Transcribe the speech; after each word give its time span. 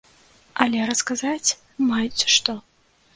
Але 0.63 0.79
расказаць 0.89 1.55
маюць 1.91 2.27
што. 2.37 2.57